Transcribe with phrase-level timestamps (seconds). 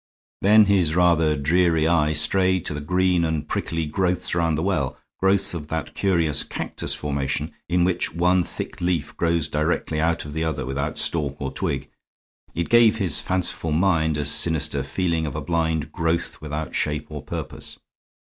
[0.41, 4.97] Then his rather dreary eye strayed to the green and prickly growths round the well,
[5.19, 10.33] growths of that curious cactus formation in which one thick leaf grows directly out of
[10.33, 11.87] the other without stalk or twig.
[12.55, 17.21] It gave his fanciful mind a sinister feeling of a blind growth without shape or
[17.21, 17.77] purpose.